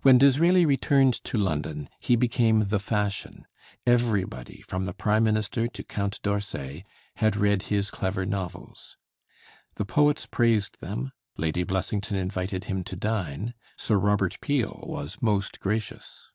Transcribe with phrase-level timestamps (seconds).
[0.00, 3.46] When Disraeli returned to London he became the fashion.
[3.86, 6.82] Everybody, from the prime minister to Count D'Orsay,
[7.16, 8.96] had read his clever novels.
[9.74, 15.60] The poets praised them, Lady Blessington invited him to dine, Sir Robert Peel was "most
[15.60, 16.30] gracious."